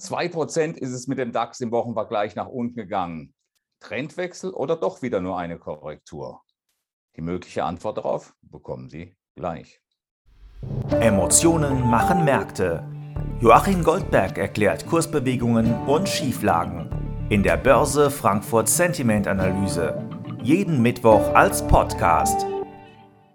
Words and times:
2% 0.00 0.76
ist 0.76 0.92
es 0.92 1.06
mit 1.06 1.18
dem 1.18 1.32
DAX 1.32 1.60
im 1.60 1.70
Wochenvergleich 1.70 2.34
nach 2.34 2.48
unten 2.48 2.74
gegangen. 2.74 3.34
Trendwechsel 3.80 4.50
oder 4.50 4.76
doch 4.76 5.02
wieder 5.02 5.20
nur 5.20 5.38
eine 5.38 5.58
Korrektur? 5.58 6.42
Die 7.16 7.22
mögliche 7.22 7.64
Antwort 7.64 7.98
darauf 7.98 8.34
bekommen 8.42 8.88
Sie 8.88 9.14
gleich. 9.36 9.80
Emotionen 11.00 11.82
machen 11.88 12.24
Märkte. 12.24 12.84
Joachim 13.40 13.82
Goldberg 13.82 14.36
erklärt 14.38 14.86
Kursbewegungen 14.86 15.86
und 15.86 16.08
Schieflagen 16.08 16.90
in 17.30 17.42
der 17.42 17.56
Börse 17.56 18.10
Frankfurt 18.10 18.68
Sentiment 18.68 19.28
Analyse. 19.28 20.04
Jeden 20.42 20.82
Mittwoch 20.82 21.32
als 21.34 21.66
Podcast. 21.66 22.44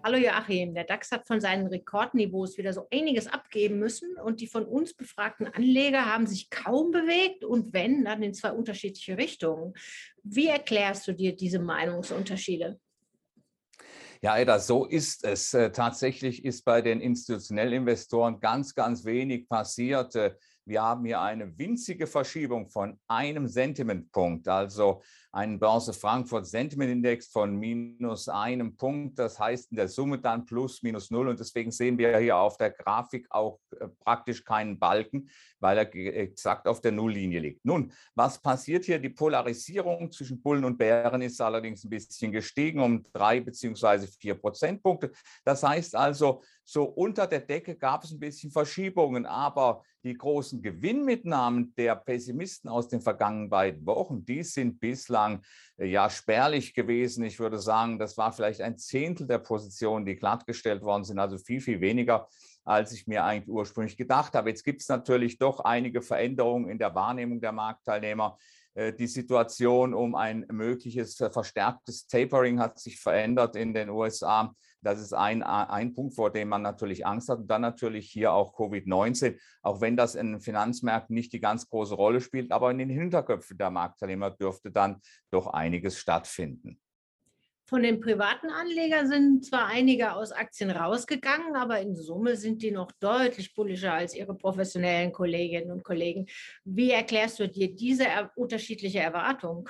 Hallo 0.06 0.18
Joachim, 0.18 0.72
der 0.72 0.84
DAX 0.84 1.10
hat 1.10 1.26
von 1.26 1.40
seinen 1.40 1.66
Rekordniveaus 1.66 2.58
wieder 2.58 2.72
so 2.72 2.86
einiges 2.92 3.26
abgeben 3.26 3.80
müssen 3.80 4.16
und 4.22 4.40
die 4.40 4.46
von 4.46 4.64
uns 4.64 4.94
befragten 4.94 5.48
Anleger 5.48 6.06
haben 6.06 6.28
sich 6.28 6.48
kaum 6.48 6.92
bewegt 6.92 7.44
und 7.44 7.72
wenn, 7.72 8.04
dann 8.04 8.22
in 8.22 8.32
zwei 8.32 8.52
unterschiedliche 8.52 9.18
Richtungen. 9.18 9.74
Wie 10.22 10.46
erklärst 10.46 11.08
du 11.08 11.12
dir 11.12 11.34
diese 11.34 11.58
Meinungsunterschiede? 11.58 12.78
Ja, 14.22 14.38
Eda, 14.38 14.60
so 14.60 14.84
ist 14.84 15.24
es. 15.24 15.52
Äh, 15.54 15.72
tatsächlich 15.72 16.44
ist 16.44 16.64
bei 16.64 16.82
den 16.82 17.00
institutionellen 17.00 17.72
Investoren 17.72 18.38
ganz, 18.38 18.76
ganz 18.76 19.04
wenig 19.04 19.48
passiert. 19.48 20.14
Wir 20.68 20.82
haben 20.82 21.04
hier 21.04 21.20
eine 21.20 21.56
winzige 21.56 22.08
Verschiebung 22.08 22.68
von 22.68 22.98
einem 23.06 23.46
Sentimentpunkt, 23.46 24.48
also 24.48 25.00
einen 25.30 25.60
Börse 25.60 25.92
Frankfurt 25.92 26.46
Sentiment 26.46 26.90
Index 26.90 27.28
von 27.28 27.56
minus 27.56 28.28
einem 28.28 28.76
Punkt. 28.76 29.16
Das 29.18 29.38
heißt 29.38 29.70
in 29.70 29.76
der 29.76 29.86
Summe 29.86 30.18
dann 30.18 30.44
plus 30.44 30.82
minus 30.82 31.12
null. 31.12 31.28
Und 31.28 31.38
deswegen 31.38 31.70
sehen 31.70 31.98
wir 31.98 32.18
hier 32.18 32.36
auf 32.36 32.56
der 32.56 32.70
Grafik 32.70 33.28
auch 33.30 33.60
äh, 33.78 33.86
praktisch 34.00 34.42
keinen 34.42 34.76
Balken, 34.76 35.30
weil 35.60 35.78
er 35.78 35.94
exakt 35.94 36.66
auf 36.66 36.80
der 36.80 36.90
Nulllinie 36.90 37.38
liegt. 37.38 37.64
Nun, 37.64 37.92
was 38.16 38.40
passiert 38.42 38.86
hier? 38.86 38.98
Die 38.98 39.10
Polarisierung 39.10 40.10
zwischen 40.10 40.42
Bullen 40.42 40.64
und 40.64 40.78
Bären 40.78 41.22
ist 41.22 41.40
allerdings 41.40 41.84
ein 41.84 41.90
bisschen 41.90 42.32
gestiegen 42.32 42.80
um 42.80 43.04
drei 43.12 43.38
beziehungsweise 43.38 44.08
vier 44.08 44.34
Prozentpunkte. 44.34 45.12
Das 45.44 45.62
heißt 45.62 45.94
also, 45.94 46.42
so 46.68 46.82
unter 46.82 47.28
der 47.28 47.40
Decke 47.40 47.76
gab 47.76 48.02
es 48.02 48.10
ein 48.10 48.18
bisschen 48.18 48.50
Verschiebungen, 48.50 49.24
aber 49.24 49.82
die 50.02 50.14
großen 50.14 50.60
Gewinnmitnahmen 50.60 51.72
der 51.76 51.94
Pessimisten 51.94 52.68
aus 52.68 52.88
den 52.88 53.00
vergangenen 53.00 53.48
beiden 53.48 53.86
Wochen, 53.86 54.24
die 54.24 54.42
sind 54.42 54.80
bislang 54.80 55.42
äh, 55.78 55.86
ja 55.86 56.10
spärlich 56.10 56.74
gewesen. 56.74 57.24
Ich 57.24 57.38
würde 57.38 57.60
sagen, 57.60 58.00
das 58.00 58.16
war 58.16 58.32
vielleicht 58.32 58.60
ein 58.60 58.78
Zehntel 58.78 59.28
der 59.28 59.38
Positionen, 59.38 60.04
die 60.04 60.16
glattgestellt 60.16 60.82
worden 60.82 61.04
sind, 61.04 61.20
also 61.20 61.38
viel, 61.38 61.60
viel 61.60 61.80
weniger 61.80 62.28
als 62.64 62.90
ich 62.90 63.06
mir 63.06 63.22
eigentlich 63.24 63.48
ursprünglich 63.48 63.96
gedacht 63.96 64.34
habe. 64.34 64.50
Jetzt 64.50 64.64
gibt 64.64 64.82
es 64.82 64.88
natürlich 64.88 65.38
doch 65.38 65.60
einige 65.60 66.02
Veränderungen 66.02 66.68
in 66.68 66.78
der 66.78 66.96
Wahrnehmung 66.96 67.40
der 67.40 67.52
Marktteilnehmer. 67.52 68.36
Äh, 68.76 68.92
die 68.92 69.06
Situation 69.06 69.94
um 69.94 70.14
ein 70.14 70.46
mögliches 70.52 71.16
verstärktes 71.16 72.06
Tapering 72.06 72.60
hat 72.60 72.78
sich 72.78 73.00
verändert 73.00 73.56
in 73.56 73.74
den 73.74 73.88
USA. 73.88 74.54
Das 74.82 75.00
ist 75.00 75.14
ein, 75.14 75.42
ein 75.42 75.94
Punkt, 75.94 76.14
vor 76.14 76.30
dem 76.30 76.48
man 76.48 76.62
natürlich 76.62 77.04
Angst 77.04 77.28
hat. 77.28 77.40
Und 77.40 77.48
dann 77.48 77.62
natürlich 77.62 78.08
hier 78.10 78.32
auch 78.32 78.54
Covid-19, 78.54 79.36
auch 79.62 79.80
wenn 79.80 79.96
das 79.96 80.14
in 80.14 80.32
den 80.32 80.40
Finanzmärkten 80.40 81.14
nicht 81.14 81.32
die 81.32 81.40
ganz 81.40 81.68
große 81.68 81.94
Rolle 81.94 82.20
spielt, 82.20 82.52
aber 82.52 82.70
in 82.70 82.78
den 82.78 82.90
Hinterköpfen 82.90 83.58
der 83.58 83.70
Marktteilnehmer 83.70 84.30
dürfte 84.30 84.70
dann 84.70 85.00
doch 85.30 85.48
einiges 85.48 85.98
stattfinden. 85.98 86.78
Von 87.68 87.82
den 87.82 87.98
privaten 87.98 88.48
Anlegern 88.48 89.08
sind 89.08 89.44
zwar 89.44 89.66
einige 89.66 90.12
aus 90.12 90.30
Aktien 90.30 90.70
rausgegangen, 90.70 91.56
aber 91.56 91.80
in 91.80 91.96
Summe 91.96 92.36
sind 92.36 92.62
die 92.62 92.70
noch 92.70 92.92
deutlich 93.00 93.54
bullischer 93.56 93.92
als 93.92 94.14
ihre 94.14 94.36
professionellen 94.36 95.10
Kolleginnen 95.10 95.72
und 95.72 95.82
Kollegen. 95.82 96.26
Wie 96.62 96.92
erklärst 96.92 97.40
du 97.40 97.48
dir 97.48 97.74
diese 97.74 98.06
unterschiedliche 98.36 99.00
Erwartung? 99.00 99.68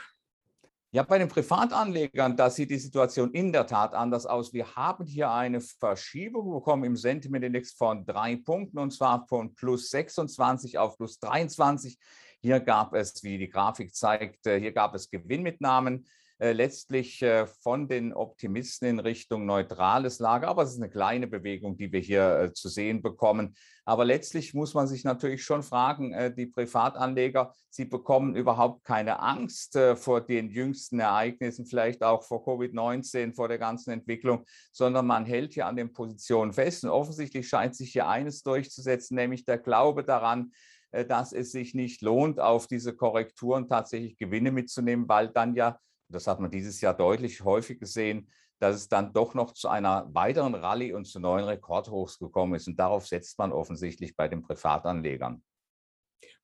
Ja, 0.90 1.04
bei 1.04 1.16
den 1.16 1.28
Privatanlegern, 1.28 2.36
da 2.36 2.50
sieht 2.50 2.70
die 2.70 2.78
Situation 2.78 3.32
in 3.32 3.50
der 3.50 3.66
Tat 3.66 3.94
anders 3.94 4.26
aus. 4.26 4.52
Wir 4.52 4.76
haben 4.76 5.06
hier 5.06 5.30
eine 5.30 5.62
Verschiebung 5.62 6.52
bekommen 6.52 6.84
im 6.84 6.96
Sentiment-Index 6.96 7.72
von 7.72 8.04
drei 8.04 8.36
Punkten 8.36 8.78
und 8.78 8.90
zwar 8.90 9.26
von 9.26 9.54
plus 9.54 9.88
26 9.88 10.76
auf 10.76 10.98
plus 10.98 11.18
23. 11.18 11.98
Hier 12.42 12.60
gab 12.60 12.92
es, 12.92 13.22
wie 13.24 13.38
die 13.38 13.48
Grafik 13.48 13.94
zeigt, 13.94 14.44
hier 14.44 14.72
gab 14.72 14.94
es 14.94 15.08
Gewinnmitnahmen 15.08 16.06
letztlich 16.38 17.22
äh, 17.22 17.46
von 17.46 17.88
den 17.88 18.12
Optimisten 18.12 18.88
in 18.88 18.98
Richtung 18.98 19.46
neutrales 19.46 20.18
Lager. 20.18 20.48
Aber 20.48 20.62
es 20.62 20.72
ist 20.72 20.82
eine 20.82 20.90
kleine 20.90 21.26
Bewegung, 21.26 21.76
die 21.78 21.90
wir 21.90 22.00
hier 22.00 22.40
äh, 22.40 22.52
zu 22.52 22.68
sehen 22.68 23.00
bekommen. 23.00 23.56
Aber 23.86 24.04
letztlich 24.04 24.52
muss 24.52 24.74
man 24.74 24.86
sich 24.86 25.04
natürlich 25.04 25.44
schon 25.44 25.62
fragen, 25.62 26.34
die 26.36 26.46
Privatanleger, 26.46 27.54
sie 27.70 27.84
bekommen 27.84 28.34
überhaupt 28.34 28.82
keine 28.82 29.20
Angst 29.20 29.78
vor 29.94 30.20
den 30.20 30.50
jüngsten 30.50 30.98
Ereignissen, 30.98 31.66
vielleicht 31.66 32.02
auch 32.02 32.24
vor 32.24 32.44
Covid-19, 32.44 33.36
vor 33.36 33.46
der 33.46 33.58
ganzen 33.58 33.92
Entwicklung, 33.92 34.44
sondern 34.72 35.06
man 35.06 35.24
hält 35.24 35.54
hier 35.54 35.66
an 35.66 35.76
den 35.76 35.92
Positionen 35.92 36.52
fest. 36.52 36.82
Und 36.82 36.90
offensichtlich 36.90 37.48
scheint 37.48 37.76
sich 37.76 37.92
hier 37.92 38.08
eines 38.08 38.42
durchzusetzen, 38.42 39.14
nämlich 39.14 39.44
der 39.44 39.58
Glaube 39.58 40.02
daran, 40.02 40.50
dass 40.90 41.32
es 41.32 41.52
sich 41.52 41.72
nicht 41.72 42.02
lohnt, 42.02 42.40
auf 42.40 42.66
diese 42.66 42.92
Korrekturen 42.92 43.68
tatsächlich 43.68 44.18
Gewinne 44.18 44.50
mitzunehmen, 44.50 45.08
weil 45.08 45.28
dann 45.28 45.54
ja 45.54 45.78
das 46.08 46.26
hat 46.26 46.40
man 46.40 46.50
dieses 46.50 46.80
Jahr 46.80 46.94
deutlich 46.94 47.42
häufig 47.42 47.78
gesehen, 47.80 48.28
dass 48.58 48.76
es 48.76 48.88
dann 48.88 49.12
doch 49.12 49.34
noch 49.34 49.52
zu 49.52 49.68
einer 49.68 50.12
weiteren 50.14 50.54
Rallye 50.54 50.92
und 50.92 51.06
zu 51.06 51.20
neuen 51.20 51.44
Rekordhochs 51.44 52.18
gekommen 52.18 52.54
ist. 52.54 52.68
Und 52.68 52.78
darauf 52.78 53.06
setzt 53.06 53.38
man 53.38 53.52
offensichtlich 53.52 54.16
bei 54.16 54.28
den 54.28 54.42
Privatanlegern. 54.42 55.42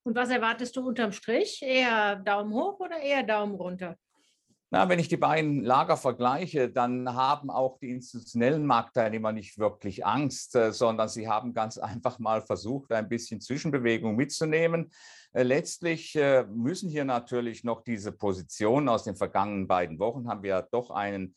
Und 0.05 0.17
was 0.17 0.31
erwartest 0.31 0.77
du 0.77 0.87
unterm 0.87 1.13
Strich? 1.13 1.63
Eher 1.63 2.17
Daumen 2.17 2.53
hoch 2.53 2.81
oder 2.81 2.99
eher 2.99 3.23
Daumen 3.23 3.55
runter? 3.55 3.97
Na, 4.75 4.89
wenn 4.89 4.99
ich 4.99 5.09
die 5.09 5.19
beiden 5.19 5.63
Lager 5.63 5.99
vergleiche, 5.99 6.71
dann 6.71 7.13
haben 7.13 7.51
auch 7.51 7.77
die 7.79 7.91
institutionellen 7.91 8.65
Marktteilnehmer 8.65 9.31
nicht 9.31 9.59
wirklich 9.59 10.07
Angst, 10.07 10.57
äh, 10.57 10.73
sondern 10.73 11.11
sie 11.11 11.29
haben 11.29 11.53
ganz 11.53 11.77
einfach 11.79 12.19
mal 12.19 12.41
versucht, 12.41 12.91
ein 12.91 13.07
bisschen 13.07 13.43
Zwischenbewegung 13.43 14.17
mitzunehmen. 14.17 14.91
Äh, 15.35 15.43
letztlich 15.43 16.17
äh, 16.17 16.45
müssen 16.45 16.89
hier 16.89 17.05
natürlich 17.05 17.65
noch 17.65 17.83
diese 17.83 18.13
Positionen 18.13 18.89
aus 18.89 19.05
den 19.05 19.15
vergangenen 19.15 19.67
beiden 19.67 19.99
Wochen, 19.99 20.27
haben 20.27 20.43
wir 20.43 20.51
ja 20.51 20.63
doch 20.63 20.91
ein 20.91 21.35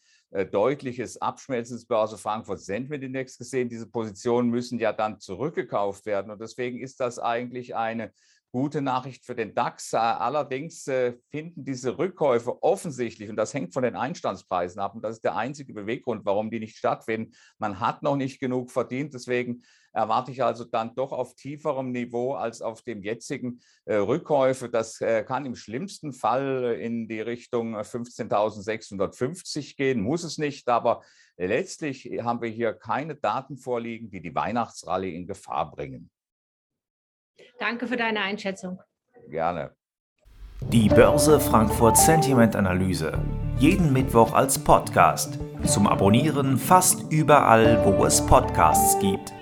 deutliches 0.51 1.22
Abschmelzen 1.22 1.78
des 1.78 1.85
Börse 1.85 2.18
Frankfurt 2.18 2.59
Sentiment 2.59 3.01
Index 3.03 3.38
gesehen. 3.38 3.69
Diese 3.69 3.88
Positionen 3.88 4.50
müssen 4.50 4.79
ja 4.79 4.91
dann 4.91 5.22
zurückgekauft 5.22 6.06
werden. 6.06 6.29
Und 6.29 6.41
deswegen 6.41 6.79
ist 6.79 7.00
das 7.00 7.19
eigentlich 7.19 7.74
eine 7.74 8.12
gute 8.55 8.81
Nachricht 8.81 9.25
für 9.25 9.35
den 9.35 9.53
DAX. 9.53 9.91
Äh, 9.91 9.97
allerdings 9.97 10.88
äh, 10.88 11.17
finden 11.29 11.66
diese 11.66 11.97
Rückkäufe 11.97 12.63
offensichtlich, 12.63 13.29
und 13.29 13.35
das 13.35 13.53
hängt 13.53 13.73
von 13.73 13.83
den 13.83 13.97
Einstandspreisen 13.97 14.79
ab, 14.79 14.95
und 14.95 15.01
das 15.01 15.17
ist 15.17 15.25
der 15.25 15.35
einzige 15.35 15.73
Beweggrund, 15.73 16.23
warum 16.23 16.49
die 16.49 16.61
nicht 16.61 16.77
stattfinden. 16.77 17.33
Man 17.57 17.81
hat 17.81 18.01
noch 18.01 18.15
nicht 18.15 18.39
genug 18.39 18.71
verdient, 18.71 19.13
deswegen 19.13 19.63
erwarte 19.91 20.31
ich 20.31 20.41
also 20.41 20.63
dann 20.63 20.95
doch 20.95 21.11
auf 21.11 21.35
tieferem 21.35 21.91
Niveau 21.91 22.35
als 22.35 22.61
auf 22.61 22.81
dem 22.81 23.03
jetzigen 23.03 23.59
äh, 23.83 23.95
Rückkäufe. 23.95 24.69
Das 24.69 24.99
kann 24.99 25.45
im 25.45 25.55
schlimmsten 25.55 26.13
Fall 26.13 26.77
in 26.79 27.09
die 27.09 27.19
Richtung 27.19 27.75
15.650 27.75 29.75
gehen, 29.75 29.99
muss 29.99 30.23
es 30.23 30.38
nicht, 30.38 30.69
aber 30.69 31.03
letztlich 31.35 32.05
haben 32.21 32.41
wir 32.41 32.49
hier 32.49 32.71
keine 32.71 33.15
Daten 33.15 33.57
vorliegen, 33.57 34.09
die 34.09 34.21
die 34.21 34.33
Weihnachtsrallye 34.33 35.13
in 35.13 35.27
Gefahr 35.27 35.71
bringen. 35.71 36.09
Danke 37.59 37.88
für 37.88 37.97
deine 37.97 38.22
Einschätzung. 38.22 38.79
Gerne. 39.29 39.72
Die 40.72 40.90
Börse 40.90 41.40
Frankfurt 41.40 41.97
Sentiment 41.97 42.56
Analyse. 42.56 43.19
Jeden 43.59 43.94
Mittwoch 43.94 44.34
als 44.34 44.57
Podcast. 44.57 45.38
Zum 45.63 45.88
Abonnieren 45.88 46.57
fast 46.57 47.12
überall, 47.12 47.85
wo 47.85 48.06
es 48.06 48.25
Podcasts 48.25 49.00
gibt. 49.00 49.34